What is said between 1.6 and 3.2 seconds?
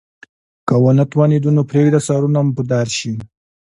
پریږده سرونه مو په دار شي.